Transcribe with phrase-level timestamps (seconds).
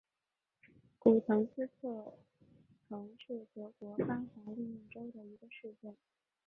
[0.97, 2.17] 古滕斯特
[2.89, 5.95] 滕是德国巴伐利亚州的一个市镇。